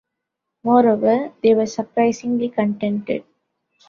[0.63, 3.23] Moreover, they were surprisingly contented.